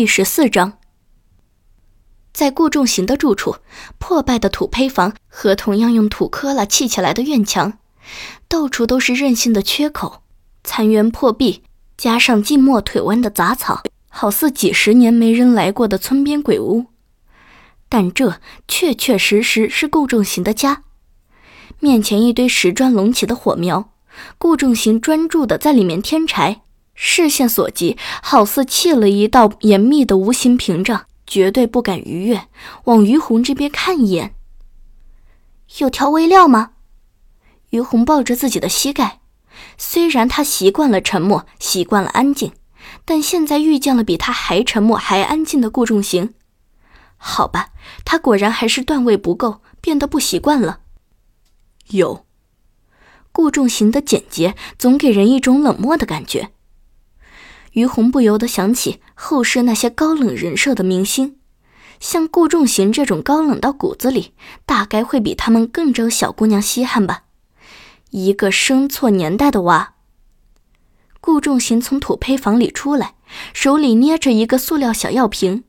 [0.00, 0.78] 第十四章，
[2.32, 3.56] 在顾仲行的住处，
[3.98, 7.76] 破败的土坯房和同样用土坷垃砌起来的院墙，
[8.48, 10.22] 到处都是韧性的缺口、
[10.64, 11.64] 残垣破壁，
[11.98, 16.86] 加上寂寞腿弯的杂草，好似几十年没人来过的村边鬼屋。
[17.90, 20.84] 但这确确实实是顾仲行的家。
[21.78, 23.92] 面前一堆石砖隆起的火苗，
[24.38, 26.62] 顾仲行专注的在里面添柴。
[27.02, 32.46] 视线所及，好似砌了一道严密的无形屏障，绝对不敢逾越。
[32.84, 34.34] 往于红这边看一眼，
[35.78, 36.72] 有调味料吗？
[37.70, 39.20] 于红抱着自己的膝盖，
[39.78, 42.52] 虽然他习惯了沉默，习惯了安静，
[43.06, 46.34] 但现在遇见了比他还沉默、还安静的顾仲行，
[47.16, 47.70] 好吧，
[48.04, 50.80] 他果然还是段位不够，变得不习惯了。
[51.92, 52.26] 有，
[53.32, 56.50] 顾仲行的简洁总给人一种冷漠的感觉。
[57.72, 61.36] 于红不由得想起后世那些高冷人设的明星，
[62.00, 64.34] 像顾仲行这种高冷到骨子里，
[64.66, 67.24] 大概会比他们更招小姑娘稀罕吧。
[68.10, 69.94] 一个生错年代的娃。
[71.20, 73.14] 顾仲行从土坯房里出来，
[73.52, 75.64] 手里捏着一个塑料小药瓶，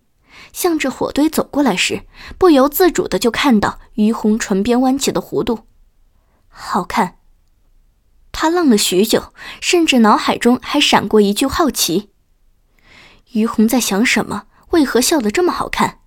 [0.53, 2.03] 向着火堆走过来时，
[2.37, 5.59] 不由自主的就看到于红唇边弯起的弧度，
[6.47, 7.20] 好看。
[8.41, 12.09] 他愣了许久，甚至脑海中还闪过一句好奇
[13.33, 14.45] ：“于红在想什么？
[14.71, 15.99] 为何笑得这么好看？”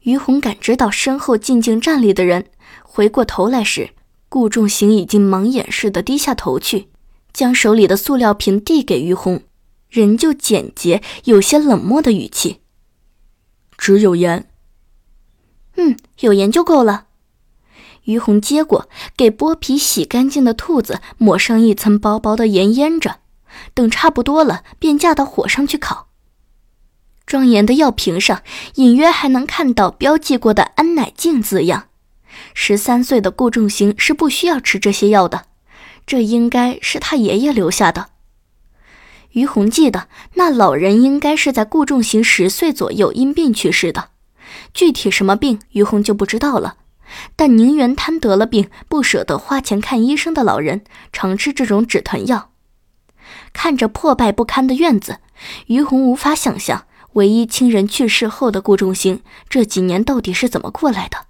[0.00, 2.46] 于红感知到身后静静站立的人，
[2.82, 3.90] 回过头来时，
[4.30, 6.88] 顾仲行已经盲眼似的低下头去，
[7.34, 9.42] 将手里的塑料瓶递给于红，
[9.90, 12.62] 仍旧简洁、有些冷漠的语气
[13.76, 14.48] ：“只有盐。
[15.76, 17.05] ”“嗯，有盐就够了。”
[18.06, 23.18] 于红接过，给剥皮洗干净的兔子抹上一层薄薄的盐，腌着。
[23.72, 26.08] 等差不多了，便架到火上去烤。
[27.26, 28.42] 庄严的药瓶上，
[28.74, 31.88] 隐约还能看到标记过的“安乃净”字样。
[32.54, 35.46] 十三岁的顾仲行是不需要吃这些药的，
[36.06, 38.10] 这应该是他爷爷留下的。
[39.32, 44.10] 于红记得，那老人应该是在顾仲行十岁左右因病去世的，
[44.72, 46.76] 具体什么病，于红就不知道了。
[47.34, 52.50] 但宁元贪得了病，不舍得花钱看医生的老人，常吃这种止疼药。
[53.52, 55.18] 看着破败不堪的院子，
[55.66, 61.26] 于红无法想象，唯一亲人去世后的顾仲行这几年到底是怎么过来的。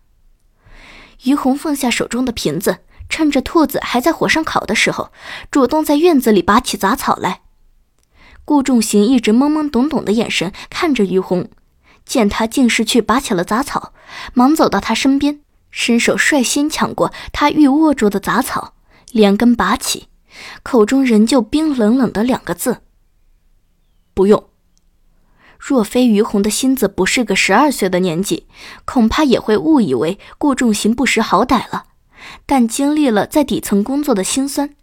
[1.25, 5.11] 于红放下手中的瓶子，趁着兔子还在火上烤的时候，
[5.51, 7.41] 主动在院子里拔起杂草来。
[8.45, 11.49] 顾仲行一直懵懵懂懂的眼神看着于红，
[12.05, 13.93] 见他竟是去拔起了杂草，
[14.35, 15.41] 忙走到他身边。
[15.77, 18.73] 伸手率先抢过他欲握住的杂草，
[19.13, 20.09] 连根拔起，
[20.63, 22.81] 口中仍旧冰冷冷的两个字
[24.15, 24.49] ：“不用。”
[25.61, 28.47] 若非于红的心子不是个十二岁的年纪，
[28.87, 31.85] 恐怕也会误以为顾仲行不识好歹了。
[32.47, 34.75] 但经历了在底层工作的辛酸，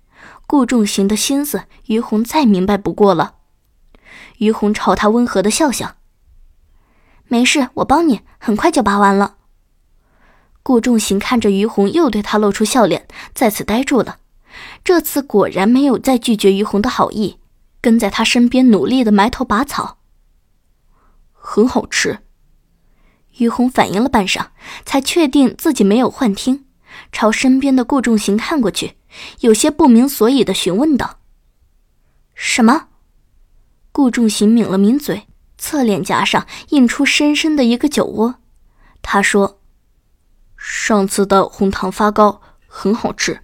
[0.46, 3.38] 顾仲行的心思，于红再明白不过了。
[4.38, 5.96] 于红朝他温和的笑笑
[7.28, 9.38] ：“没事，我帮你，很快就拔完了。”
[10.64, 14.20] 顾仲行看着于红，又对他露出笑脸，再次呆住了。
[14.82, 17.38] 这次果然没有再拒绝于红的好意，
[17.82, 19.98] 跟在他身边努力的埋头拔草。
[21.34, 22.20] 很好吃。
[23.40, 24.48] 于红反应了半晌，
[24.86, 26.64] 才确定自己没有幻听，
[27.12, 28.94] 朝身边的顾仲行看过去，
[29.42, 31.20] 有些不明所以的询问道
[32.34, 32.88] ：“什么？”
[33.92, 38.36] 顾仲行抿了抿嘴，侧脸颊上印出深深的一个酒窝。
[39.02, 39.60] 他说。
[40.66, 43.43] 上次的红糖发糕很好吃。